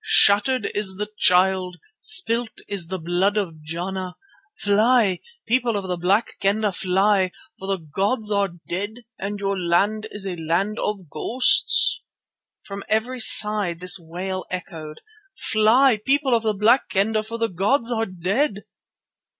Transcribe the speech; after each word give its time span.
Shattered 0.03 0.67
is 0.73 0.95
the 0.95 1.11
Child; 1.19 1.77
spilt 1.99 2.61
is 2.67 2.87
the 2.87 2.97
blood 2.97 3.37
of 3.37 3.61
Jana! 3.61 4.15
Fly, 4.57 5.19
People 5.45 5.77
of 5.77 5.87
the 5.87 5.95
Black 5.95 6.37
Kendah; 6.41 6.71
fly, 6.71 7.29
for 7.59 7.67
the 7.67 7.77
gods 7.77 8.31
are 8.31 8.47
dead 8.67 8.95
and 9.19 9.37
your 9.37 9.55
land 9.59 10.07
is 10.09 10.25
a 10.25 10.35
land 10.37 10.79
of 10.79 11.07
ghosts!" 11.07 12.01
From 12.63 12.83
every 12.89 13.19
side 13.19 13.79
was 13.79 13.91
this 13.91 13.99
wail 13.99 14.43
echoed: 14.49 15.01
"Fly, 15.37 16.01
People 16.03 16.33
of 16.33 16.41
the 16.41 16.55
Black 16.55 16.89
Kendah, 16.89 17.21
for 17.21 17.37
the 17.37 17.47
gods 17.49 17.91
are 17.91 18.07
dead!" 18.07 18.63